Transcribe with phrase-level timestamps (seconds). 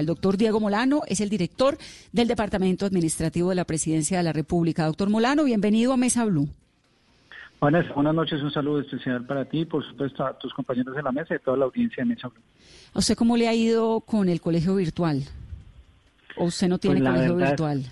[0.00, 1.76] El doctor Diego Molano es el director
[2.12, 4.86] del Departamento Administrativo de la Presidencia de la República.
[4.86, 6.48] Doctor Molano, bienvenido a Mesa Blue.
[7.60, 11.10] Buenas, buenas noches, un saludo especial para ti, por supuesto a tus compañeros de la
[11.10, 12.42] mesa y a toda la audiencia de Mesa Blue.
[12.92, 15.22] ¿A usted cómo le ha ido con el colegio virtual?
[16.36, 17.82] ¿O usted no tiene Pues colegio verdad, virtual?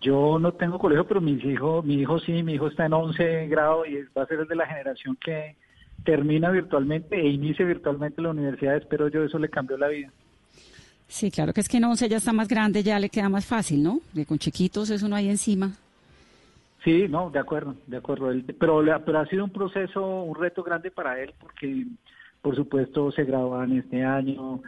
[0.00, 3.48] Yo no tengo colegio, pero mis hijos, mi hijo sí, mi hijo está en 11
[3.48, 5.56] grado y va a ser el de la generación que
[6.04, 8.76] termina virtualmente e inicia virtualmente la universidad.
[8.76, 10.10] Espero yo, eso le cambió la vida.
[11.08, 13.46] Sí, claro que es que en 11 ya está más grande, ya le queda más
[13.46, 14.00] fácil, ¿no?
[14.14, 15.72] Que con chiquitos eso no hay encima.
[16.84, 18.30] Sí, no, de acuerdo, de acuerdo.
[18.58, 21.86] Pero, pero ha sido un proceso, un reto grande para él porque,
[22.42, 24.60] por supuesto, se gradúan este año,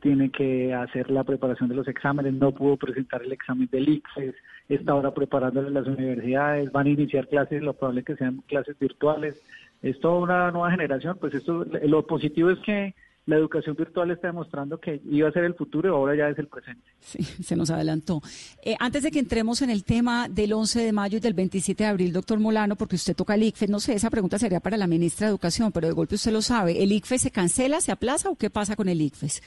[0.00, 4.34] tiene que hacer la preparación de los exámenes, no pudo presentar el examen del ICFES,
[4.68, 9.42] está ahora preparándole las universidades, van a iniciar clases, lo probable que sean clases virtuales.
[9.82, 12.94] Es toda una nueva generación, pues esto, lo positivo es que
[13.28, 16.38] la educación virtual está demostrando que iba a ser el futuro y ahora ya es
[16.38, 16.82] el presente.
[16.98, 18.22] Sí, se nos adelantó.
[18.62, 21.84] Eh, antes de que entremos en el tema del 11 de mayo y del 27
[21.84, 24.78] de abril, doctor Molano, porque usted toca el ICFES, no sé, esa pregunta sería para
[24.78, 26.82] la ministra de Educación, pero de golpe usted lo sabe.
[26.82, 29.42] ¿El ICFES se cancela, se aplaza o qué pasa con el ICFES?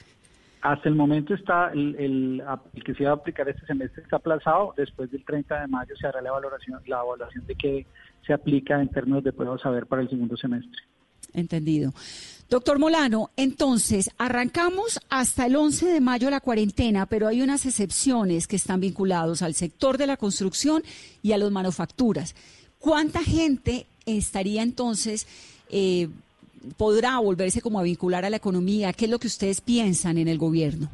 [0.60, 2.42] Hasta el momento está el, el,
[2.74, 4.74] el que se iba a aplicar este semestre está aplazado.
[4.76, 7.86] Después del 30 de mayo se hará la evaluación, la evaluación de que
[8.24, 10.82] se aplica en términos de pruebas saber para el segundo semestre.
[11.34, 11.92] Entendido.
[12.52, 18.46] Doctor Molano, entonces, arrancamos hasta el 11 de mayo la cuarentena, pero hay unas excepciones
[18.46, 20.82] que están vinculados al sector de la construcción
[21.22, 22.36] y a las manufacturas.
[22.78, 25.26] ¿Cuánta gente estaría entonces,
[25.70, 26.10] eh,
[26.76, 28.92] podrá volverse como a vincular a la economía?
[28.92, 30.90] ¿Qué es lo que ustedes piensan en el gobierno?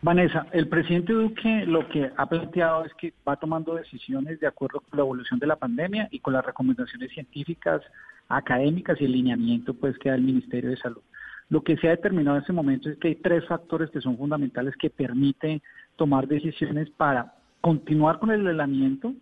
[0.00, 4.80] Vanessa, el presidente Duque lo que ha planteado es que va tomando decisiones de acuerdo
[4.80, 7.82] con la evolución de la pandemia y con las recomendaciones científicas,
[8.30, 11.02] académicas y el lineamiento pues que da el Ministerio de Salud.
[11.50, 14.16] Lo que se ha determinado en este momento es que hay tres factores que son
[14.16, 15.60] fundamentales que permiten
[15.96, 19.12] tomar decisiones para continuar con el aislamiento,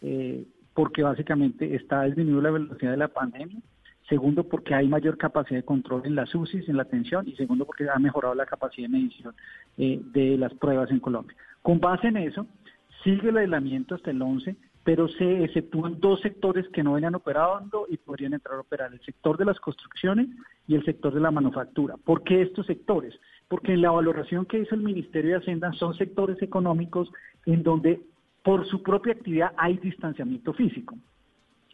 [0.00, 3.60] eh, porque básicamente está disminuyendo la velocidad de la pandemia,
[4.08, 7.66] segundo porque hay mayor capacidad de control en las UCIs, en la atención, y segundo
[7.66, 9.34] porque ha mejorado la capacidad de medición
[9.76, 11.36] eh, de las pruebas en Colombia.
[11.60, 12.46] Con base en eso,
[13.04, 17.88] sigue el aislamiento hasta el 11, pero se exceptúan dos sectores que no venían operando
[17.90, 20.28] y podrían entrar a operar, el sector de las construcciones
[20.68, 21.96] y el sector de la manufactura.
[21.96, 23.12] ¿Por qué estos sectores?
[23.48, 27.10] Porque en la valoración que hizo el Ministerio de Hacienda son sectores económicos
[27.46, 28.00] en donde
[28.44, 30.94] por su propia actividad hay distanciamiento físico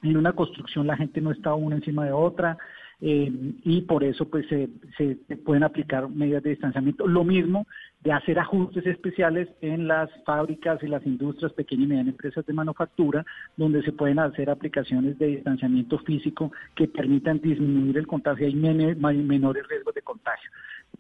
[0.03, 2.59] en una construcción la gente no está una encima de otra
[3.01, 3.31] eh,
[3.65, 7.07] y por eso pues se, se pueden aplicar medidas de distanciamiento.
[7.07, 7.67] Lo mismo
[8.03, 12.53] de hacer ajustes especiales en las fábricas y las industrias, pequeñas y medianas empresas de
[12.53, 13.25] manufactura,
[13.57, 18.99] donde se pueden hacer aplicaciones de distanciamiento físico que permitan disminuir el contagio y men
[19.01, 20.51] menores riesgos de contagio.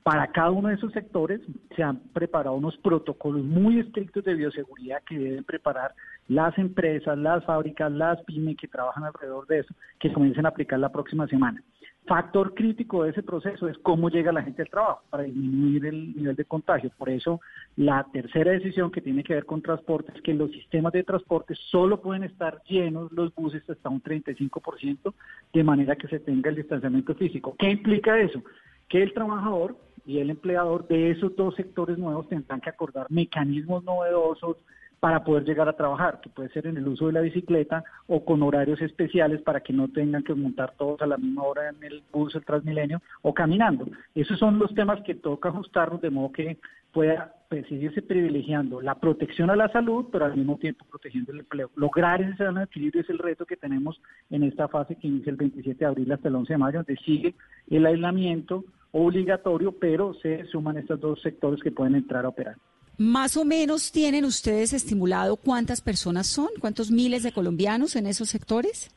[0.02, 1.40] Para cada uno de esos sectores
[1.76, 5.94] se han preparado unos protocolos muy estrictos de bioseguridad que deben preparar
[6.28, 10.78] las empresas, las fábricas, las pymes que trabajan alrededor de eso, que comiencen a aplicar
[10.78, 11.62] la próxima semana.
[12.04, 16.16] Factor crítico de ese proceso es cómo llega la gente al trabajo para disminuir el
[16.16, 16.90] nivel de contagio.
[16.98, 17.40] Por eso,
[17.76, 21.54] la tercera decisión que tiene que ver con transporte es que los sistemas de transporte
[21.70, 25.14] solo pueden estar llenos los buses hasta un 35%,
[25.52, 27.54] de manera que se tenga el distanciamiento físico.
[27.56, 28.42] ¿Qué implica eso?
[28.88, 33.84] Que el trabajador y el empleador de esos dos sectores nuevos tendrán que acordar mecanismos
[33.84, 34.56] novedosos
[35.02, 38.24] para poder llegar a trabajar, que puede ser en el uso de la bicicleta o
[38.24, 41.82] con horarios especiales para que no tengan que montar todos a la misma hora en
[41.82, 43.84] el bus, el Transmilenio o caminando.
[44.14, 46.56] Esos son los temas que toca ajustarnos de modo que
[46.92, 51.40] pueda pues, seguirse privilegiando la protección a la salud, pero al mismo tiempo protegiendo el
[51.40, 51.72] empleo.
[51.74, 55.36] Lograr ese sano equilibrio es el reto que tenemos en esta fase que inicia el
[55.36, 57.34] 27 de abril hasta el 11 de mayo, donde sigue
[57.68, 62.54] el aislamiento obligatorio, pero se suman estos dos sectores que pueden entrar a operar.
[62.98, 68.28] Más o menos tienen ustedes estimulado cuántas personas son, cuántos miles de colombianos en esos
[68.28, 68.90] sectores.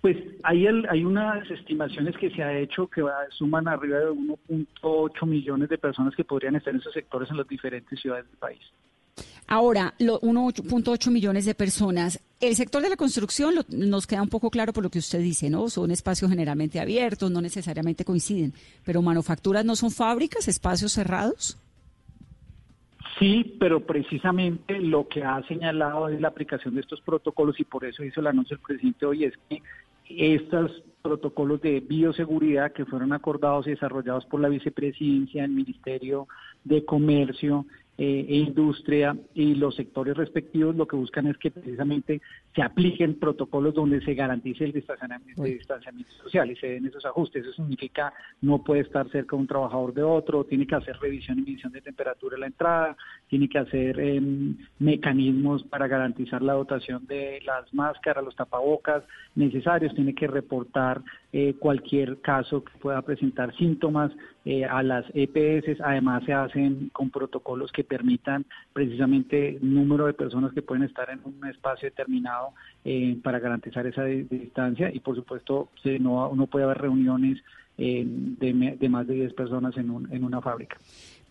[0.00, 5.26] Pues hay, el, hay unas estimaciones que se ha hecho que suman arriba de 1.8
[5.26, 8.60] millones de personas que podrían estar en esos sectores en las diferentes ciudades del país.
[9.48, 12.20] Ahora, 1.8 millones de personas.
[12.40, 15.20] El sector de la construcción lo, nos queda un poco claro por lo que usted
[15.20, 15.70] dice, ¿no?
[15.70, 18.52] Son espacios generalmente abiertos, no necesariamente coinciden.
[18.84, 21.58] Pero manufacturas no son fábricas, espacios cerrados.
[23.18, 27.84] Sí, pero precisamente lo que ha señalado es la aplicación de estos protocolos y por
[27.84, 29.62] eso hizo el anuncio el presidente hoy es que
[30.08, 36.28] estos protocolos de bioseguridad que fueron acordados y desarrollados por la vicepresidencia, el Ministerio
[36.64, 37.64] de Comercio
[37.98, 42.20] eh, e industria y los sectores respectivos lo que buscan es que precisamente
[42.54, 47.44] se apliquen protocolos donde se garantice el distanciamiento, distanciamiento social y se den esos ajustes.
[47.44, 48.12] Eso significa
[48.42, 51.80] no puede estar cerca un trabajador de otro, tiene que hacer revisión y medición de
[51.80, 52.96] temperatura en la entrada,
[53.28, 59.04] tiene que hacer em, mecanismos para garantizar la dotación de las máscaras, los tapabocas
[59.34, 61.02] necesarios, tiene que reportar
[61.38, 64.10] eh, cualquier caso que pueda presentar síntomas
[64.46, 65.82] eh, a las EPS.
[65.84, 71.20] Además, se hacen con protocolos que permitan precisamente número de personas que pueden estar en
[71.24, 72.54] un espacio determinado
[72.86, 77.36] eh, para garantizar esa distancia y, por supuesto, se, no, no puede haber reuniones
[77.76, 80.78] de, de, más de 10 personas en, un, en una fábrica.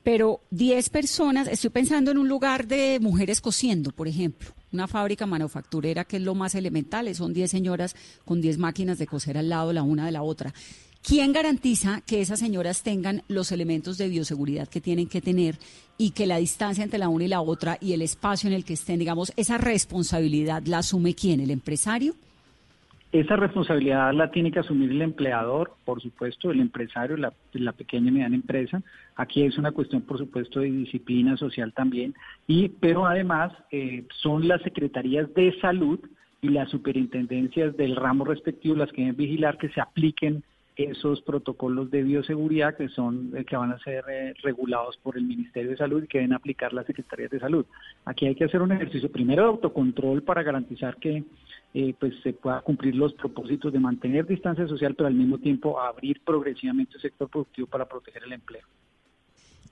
[0.03, 5.25] Pero 10 personas, estoy pensando en un lugar de mujeres cosiendo, por ejemplo una fábrica
[5.25, 7.95] manufacturera que es lo más elemental, son 10 señoras
[8.25, 10.53] con 10 máquinas de coser al lado la una de la otra.
[11.01, 15.59] ¿Quién garantiza que esas señoras tengan los elementos de bioseguridad que tienen que tener
[15.99, 18.65] y que la distancia entre la una y la otra y el espacio en el
[18.65, 22.15] que estén, digamos, esa responsabilidad la asume quién, el empresario?
[23.15, 28.11] Esa responsabilidad la tiene que asumir el empleador, por supuesto, el empresario, la, pequeña y
[28.11, 28.83] mediana empresa.
[29.15, 32.13] Aquí es una cuestión, por supuesto, de disciplina social también.
[32.45, 35.97] Y, pero además eh, son las secretarías de salud
[36.41, 40.43] y las superintendencias del ramo respectivo las que deben vigilar que se apliquen
[40.75, 45.23] esos protocolos de bioseguridad que son eh, que van a ser eh, regulados por el
[45.23, 47.65] Ministerio de Salud y que deben aplicar las secretarías de salud.
[48.03, 51.23] Aquí hay que hacer un ejercicio primero de autocontrol para garantizar que
[51.77, 55.77] eh, pues se pueda cumplir los propósitos de mantener distancia social, pero al mismo tiempo
[55.77, 58.65] abrir progresivamente el sector productivo para proteger el empleo.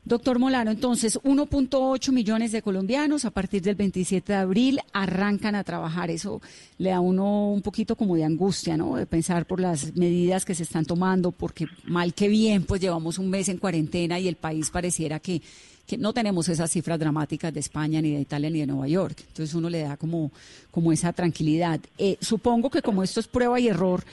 [0.05, 5.63] Doctor Molano, entonces 1.8 millones de colombianos a partir del 27 de abril arrancan a
[5.63, 6.11] trabajar.
[6.11, 6.41] Eso
[6.77, 8.97] le da uno un poquito como de angustia, ¿no?
[8.97, 13.17] De pensar por las medidas que se están tomando, porque mal que bien, pues llevamos
[13.17, 15.41] un mes en cuarentena y el país pareciera que,
[15.87, 19.23] que no tenemos esas cifras dramáticas de España, ni de Italia, ni de Nueva York.
[19.27, 20.33] Entonces uno le da como,
[20.69, 21.79] como esa tranquilidad.
[21.97, 24.03] Eh, supongo que como esto es prueba y error,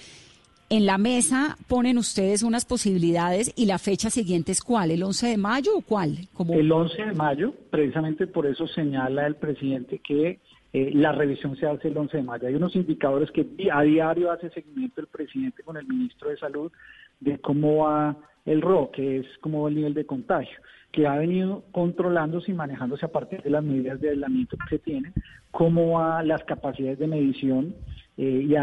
[0.70, 5.26] en la mesa ponen ustedes unas posibilidades y la fecha siguiente es cuál, el 11
[5.26, 6.28] de mayo o cuál?
[6.32, 6.55] Como...
[6.55, 10.38] El 11 de mayo, precisamente por eso señala el presidente que
[10.72, 12.46] eh, la revisión se hace el 11 de mayo.
[12.46, 16.70] Hay unos indicadores que a diario hace seguimiento el presidente con el ministro de Salud
[17.19, 18.16] de cómo va
[18.46, 20.56] el RO, que es como el nivel de contagio,
[20.93, 24.78] que ha venido controlándose y manejándose a partir de las medidas de aislamiento que se
[24.78, 25.12] tienen,
[25.50, 27.75] cómo va las capacidades de medición
[28.22, 28.55] eh, y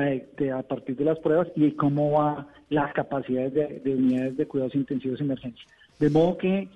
[0.49, 5.17] a, partir de las pruebas y cómo va las capacidades de, unidades de cuidados intensivos
[5.17, 5.65] de emergencia.
[5.97, 6.67] De modo que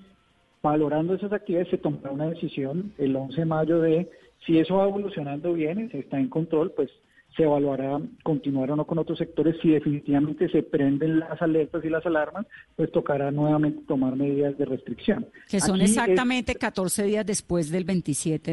[0.60, 4.10] valorando esas actividades se tomará una decisión el 11 de mayo de
[4.44, 6.90] si eso va evolucionando bien, se está en control, pues
[7.36, 9.54] se evaluará continuar o no con otros sectores.
[9.62, 14.64] Si definitivamente se prenden las alertas y las alarmas, pues tocará nuevamente tomar medidas de
[14.64, 15.28] restricción.
[15.48, 18.50] Que son exactamente 14 días después del 27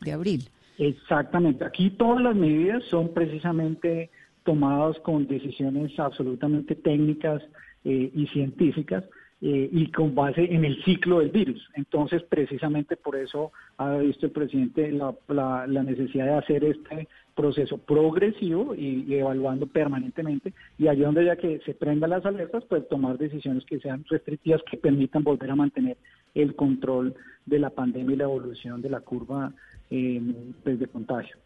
[0.00, 0.48] de abril.
[0.78, 1.64] Exactamente.
[1.64, 4.10] Aquí todas las medidas son precisamente
[4.44, 7.42] tomadas con decisiones absolutamente técnicas
[7.84, 9.04] eh, y científicas
[9.42, 11.68] eh, y con base en el ciclo del virus.
[11.74, 18.74] Entonces, precisamente por eso ha visto el presidente la, necesidad de hacer este proceso progresivo
[18.74, 23.64] y, evaluando permanentemente y allí donde ya que se prendan las alertas, pues tomar decisiones
[23.66, 25.98] que sean restrictivas que permitan volver a mantener
[26.34, 27.14] el control
[27.44, 29.52] de la pandemia y la evolución de la curva
[29.90, 30.20] eh,
[30.62, 31.36] pues, de contagio.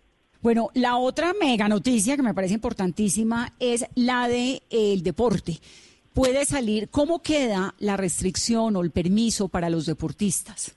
[0.42, 5.58] Bueno, la otra mega noticia que me parece importantísima es la de el deporte.
[6.14, 10.76] Puede salir, ¿cómo queda la restricción o el permiso para los deportistas?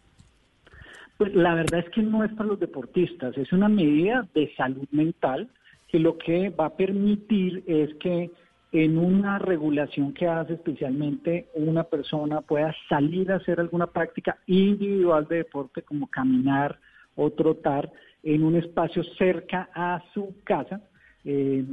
[1.18, 4.88] Pues la verdad es que no es para los deportistas, es una medida de salud
[4.92, 5.50] mental
[5.88, 8.32] que lo que va a permitir es que
[8.74, 15.28] en una regulación que hace especialmente una persona pueda salir a hacer alguna práctica individual
[15.28, 16.80] de deporte como caminar,
[17.16, 17.92] o trotar
[18.24, 20.82] en un espacio cerca a su casa,
[21.26, 21.64] eh,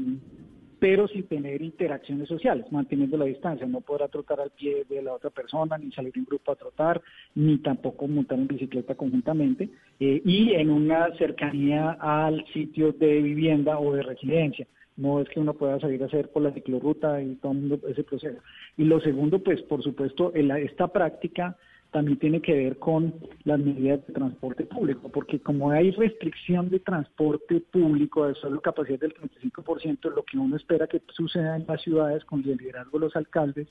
[0.81, 3.67] pero sin tener interacciones sociales, manteniendo la distancia.
[3.67, 7.01] No podrá trotar al pie de la otra persona, ni salir en grupo a trotar,
[7.35, 9.69] ni tampoco montar en bicicleta conjuntamente,
[10.01, 14.67] eh, y en una cercanía al sitio de vivienda o de residencia.
[14.97, 17.55] No es que uno pueda salir a hacer por la ciclorruta y todo
[17.89, 18.39] ese proceso.
[18.77, 21.57] Y lo segundo, pues por supuesto, esta práctica
[21.91, 26.81] también tiene que ver con las medidas de transporte público, porque como hay restricción de
[26.81, 31.83] transporte público de solo capacidad del 35%, lo que uno espera que suceda en las
[31.83, 33.69] ciudades con el liderazgo de los alcaldes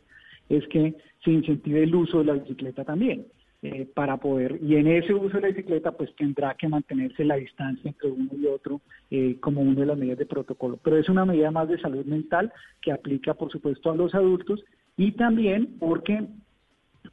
[0.50, 3.26] es que se incentive el uso de la bicicleta también.
[3.62, 7.36] Eh, para poder, y en ese uso de la bicicleta, pues tendrá que mantenerse la
[7.36, 8.80] distancia entre uno y otro
[9.12, 10.80] eh, como una de las medidas de protocolo.
[10.82, 14.64] Pero es una medida más de salud mental que aplica, por supuesto, a los adultos
[14.96, 16.26] y también porque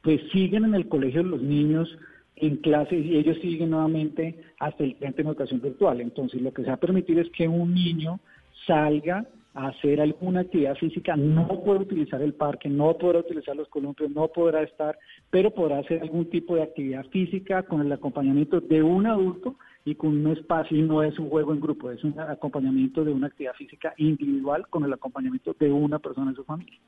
[0.07, 1.97] pues siguen en el colegio los niños
[2.37, 5.99] en clases y ellos siguen nuevamente hasta el frente en educación virtual.
[5.99, 8.21] Entonces, lo que se va a permitir es que un niño
[8.65, 13.67] salga a hacer alguna actividad física, no puede utilizar el parque, no podrá utilizar los
[13.67, 14.97] columpios, no podrá estar,
[15.29, 19.95] pero podrá hacer algún tipo de actividad física con el acompañamiento de un adulto y
[19.95, 23.27] con un espacio, y no es un juego en grupo, es un acompañamiento de una
[23.27, 26.79] actividad física individual con el acompañamiento de una persona en su familia.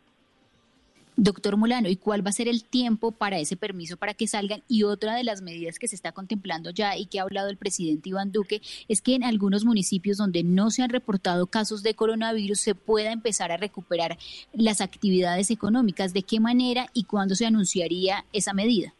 [1.21, 4.63] Doctor Molano, ¿y cuál va a ser el tiempo para ese permiso para que salgan?
[4.69, 7.57] Y otra de las medidas que se está contemplando ya y que ha hablado el
[7.57, 11.93] presidente Iván Duque es que en algunos municipios donde no se han reportado casos de
[11.93, 14.17] coronavirus se pueda empezar a recuperar
[14.53, 16.13] las actividades económicas.
[16.13, 18.93] ¿De qué manera y cuándo se anunciaría esa medida?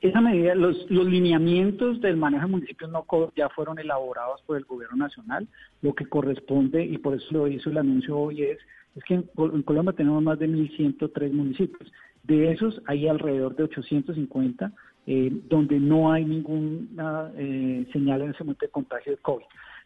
[0.00, 3.04] Esa medida, los, los lineamientos del manejo de municipios no
[3.36, 5.48] ya fueron elaborados por el gobierno nacional.
[5.82, 8.58] Lo que corresponde, y por eso lo hizo el anuncio hoy, es
[8.98, 11.90] es que en, Colombia tenemos más de 1.103 municipios.
[12.24, 14.72] De esos hay alrededor de 850
[15.06, 19.44] eh, donde no hay ninguna eh, señal en ese momento de contagio de COVID.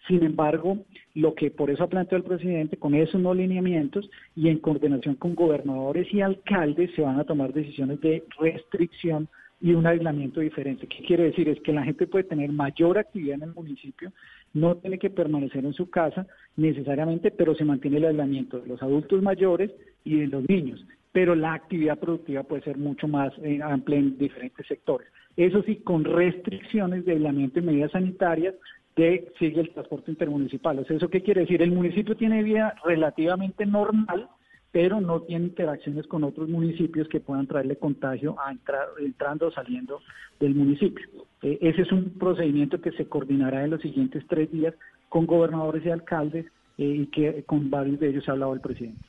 [0.09, 0.79] Sin embargo,
[1.15, 5.15] lo que por eso ha planteado el presidente, con esos no lineamientos y en coordinación
[5.15, 9.29] con gobernadores y alcaldes, se van a tomar decisiones de restricción
[9.63, 10.89] y un aislamiento diferente.
[10.89, 11.49] ¿Qué quiere decir?
[11.49, 14.13] Es que la gente puede tener mayor actividad en el municipio,
[14.53, 16.27] no tiene que permanecer en su casa
[16.57, 19.71] necesariamente, pero se mantiene el aislamiento de los adultos mayores
[20.05, 20.85] y de los niños.
[21.13, 25.09] Pero la actividad productiva puede ser mucho más eh, amplia en diferentes sectores.
[25.37, 28.55] Eso sí, con restricciones de aislamiento y medidas sanitarias
[28.97, 30.79] que sigue el transporte intermunicipal.
[30.81, 31.63] O sea, ¿eso qué quiere decir?
[31.63, 34.29] El municipio tiene vida relativamente normal,
[34.73, 38.55] pero no tiene interacciones con otros municipios que puedan traerle contagio a
[38.99, 40.01] entrando o saliendo
[40.41, 41.07] del municipio.
[41.43, 44.75] Eh, ese es un procedimiento que se coordinará en los siguientes tres días
[45.11, 46.47] con gobernadores y alcaldes
[46.79, 49.05] eh, y que con varios de ellos ha hablado el presidente.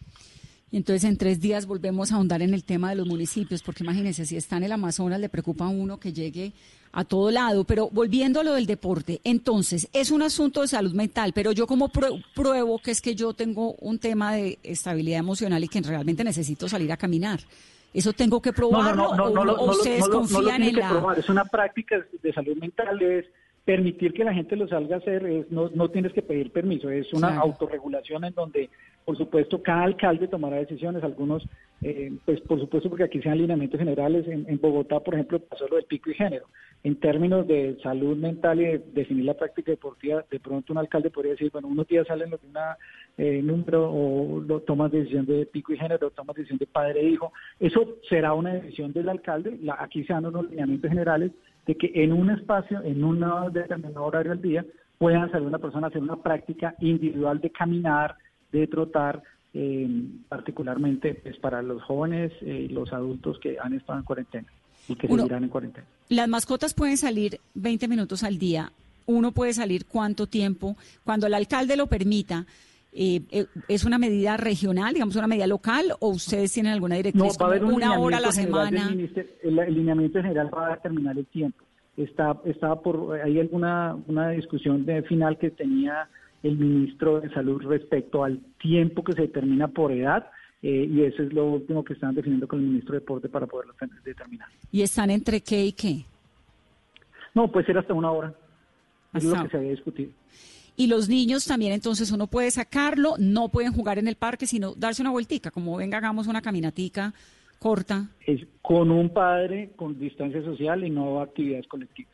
[0.73, 4.25] Entonces, en tres días volvemos a ahondar en el tema de los municipios, porque imagínense,
[4.25, 6.51] si está en el Amazonas, le preocupa a uno que llegue
[6.91, 7.63] a todo lado.
[7.63, 11.67] Pero volviendo a lo del deporte, entonces, es un asunto de salud mental, pero yo
[11.67, 16.23] como pruebo que es que yo tengo un tema de estabilidad emocional y que realmente
[16.23, 17.39] necesito salir a caminar.
[17.93, 21.15] ¿Eso tengo que probarlo no, no, no, o, ustedes confían en la...?
[21.15, 23.25] Es una práctica de salud mental, es
[23.65, 26.89] permitir que la gente lo salga a hacer, es, no, no tienes que pedir permiso,
[26.89, 28.69] es una autorregulación en donde,
[29.05, 31.47] por supuesto, cada alcalde tomará decisiones, algunos,
[31.81, 35.67] eh, pues por supuesto, porque aquí sean alineamientos generales, en, en, Bogotá, por ejemplo, pasó
[35.69, 36.47] lo del pico y género.
[36.83, 41.09] En términos de salud mental y de definir la práctica deportiva, de pronto un alcalde
[41.09, 42.77] podría decir, bueno, unos días salen los de una
[43.17, 47.09] eh, número o lo, tomas decisión de pico y género, tomas decisión de padre e
[47.09, 47.31] hijo.
[47.59, 51.31] Eso será una decisión del alcalde, la, aquí se dan unos lineamientos generales
[51.65, 54.65] de que en un espacio, en un determinado horario al día,
[54.97, 58.15] puedan salir una persona a hacer una práctica individual de caminar,
[58.51, 59.21] de trotar,
[59.53, 59.87] eh,
[60.27, 64.47] particularmente es pues, para los jóvenes y los adultos que han estado en cuarentena
[64.87, 65.87] y que seguirán en cuarentena.
[66.09, 68.71] Las mascotas pueden salir 20 minutos al día.
[69.05, 72.45] Uno puede salir cuánto tiempo, cuando el alcalde lo permita.
[72.95, 77.23] Eh, eh, ¿Es una medida regional, digamos, una medida local, o ustedes tienen alguna directriz?
[77.23, 78.89] No, va a haber una hora a la semana.
[78.89, 81.63] El, lineamiento general va a determinar el tiempo.
[81.97, 86.07] Está, está por hay alguna una discusión de final que tenía
[86.43, 90.27] el ministro de Salud respecto al tiempo que se determina por edad.
[90.61, 93.47] Eh, y eso es lo último que están definiendo con el ministro de Deporte para
[93.47, 93.73] poderlo
[94.05, 94.47] determinar.
[94.71, 96.05] ¿Y están entre qué y qué?
[97.33, 98.33] No, puede ser hasta una hora.
[99.13, 100.11] Es lo que se había discutido.
[100.75, 104.73] Y los niños también, entonces uno puede sacarlo, no pueden jugar en el parque, sino
[104.73, 107.13] darse una vueltica, como venga, hagamos una caminatica
[107.59, 108.09] corta.
[108.25, 112.13] Es con un padre, con distancia social y no actividades colectivas.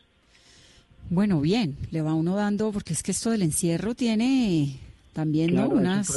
[1.09, 4.77] Bueno, bien, le va uno dando, porque es que esto del encierro tiene
[5.13, 6.07] también unas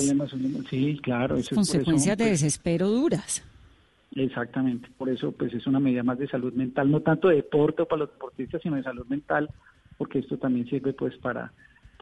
[0.68, 3.42] sí, claro, consecuencias de pues desespero duras.
[4.14, 7.82] Exactamente, por eso pues es una medida más de salud mental, no tanto de deporte
[7.82, 9.48] o para los deportistas, sino de salud mental,
[9.96, 11.50] porque esto también sirve pues para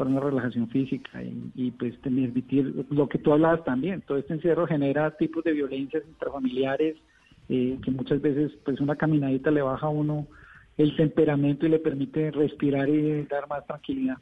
[0.01, 1.23] para una relajación física
[1.55, 6.03] y, pues permitir lo que tú hablabas también, todo este encierro genera tipos de violencias
[6.09, 6.97] intrafamiliares
[7.51, 10.27] eh, que muchas veces pues una caminadita le baja a uno
[10.79, 14.17] el temperamento y le permite respirar y dar más tranquilidad.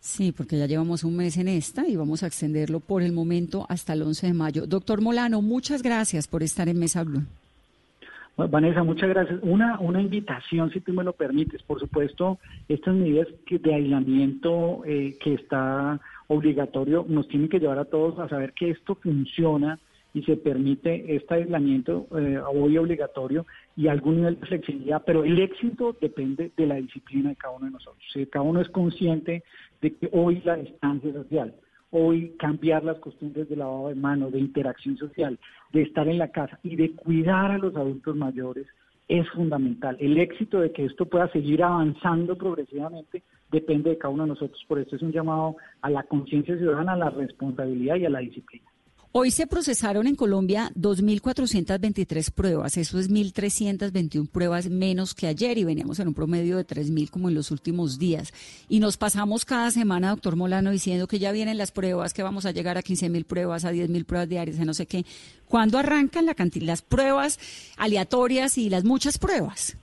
[0.00, 3.66] Sí, porque ya llevamos un mes en esta y vamos a extenderlo por el momento
[3.68, 4.66] hasta el 11 de mayo.
[4.66, 7.26] Doctor Molano, muchas gracias por estar en Mesa Blue.
[8.36, 9.40] Vanessa, muchas gracias.
[9.42, 11.62] Una, una invitación, si tú me lo permites.
[11.62, 17.84] Por supuesto, estas medidas de aislamiento eh, que está obligatorio nos tienen que llevar a
[17.84, 19.78] todos a saber que esto funciona
[20.14, 23.46] y se permite este aislamiento eh, hoy obligatorio
[23.76, 27.66] y algún nivel de flexibilidad, pero el éxito depende de la disciplina de cada uno
[27.66, 28.04] de nosotros.
[28.12, 29.42] Si cada uno es consciente
[29.80, 31.54] de que hoy la distancia social,
[31.92, 35.38] hoy cambiar las costumbres de lavado de manos, de interacción social,
[35.72, 38.66] de estar en la casa y de cuidar a los adultos mayores,
[39.08, 39.96] es fundamental.
[40.00, 44.64] El éxito de que esto pueda seguir avanzando progresivamente depende de cada uno de nosotros.
[44.66, 48.20] Por eso es un llamado a la conciencia ciudadana, a la responsabilidad y a la
[48.20, 48.71] disciplina.
[49.14, 55.64] Hoy se procesaron en Colombia 2.423 pruebas, eso es 1.321 pruebas menos que ayer y
[55.64, 58.32] veníamos en un promedio de 3.000 como en los últimos días.
[58.70, 62.46] Y nos pasamos cada semana, doctor Molano, diciendo que ya vienen las pruebas, que vamos
[62.46, 65.04] a llegar a 15.000 pruebas, a 10.000 pruebas diarias, a no sé qué.
[65.46, 67.38] ¿Cuándo arrancan la las pruebas
[67.76, 69.76] aleatorias y las muchas pruebas?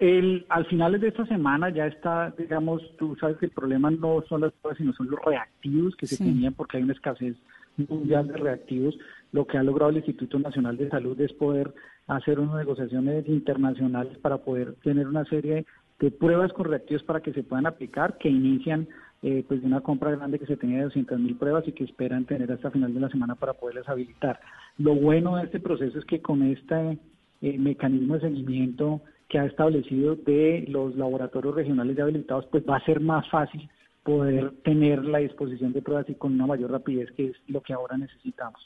[0.00, 4.24] el, al final de esta semana ya está, digamos, tú sabes que el problema no
[4.28, 7.36] son las pruebas, sino son los reactivos que se tenían porque hay una escasez
[7.76, 8.98] mundial de reactivos,
[9.32, 11.72] lo que ha logrado el Instituto Nacional de Salud es poder
[12.06, 15.64] hacer unas negociaciones internacionales para poder tener una serie
[16.00, 18.88] de pruebas con reactivos para que se puedan aplicar, que inician
[19.22, 21.84] eh, pues de una compra grande que se tenía de 200 mil pruebas y que
[21.84, 24.40] esperan tener hasta final de la semana para poderlas habilitar.
[24.78, 26.98] Lo bueno de este proceso es que con este
[27.42, 32.76] eh, mecanismo de seguimiento que ha establecido de los laboratorios regionales ya habilitados, pues va
[32.76, 33.68] a ser más fácil
[34.02, 37.72] poder tener la disposición de pruebas y con una mayor rapidez, que es lo que
[37.72, 38.60] ahora necesitamos.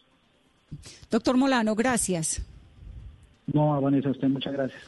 [1.10, 2.44] Doctor Molano, gracias.
[3.52, 4.82] No, Vanessa, a usted muchas gracias.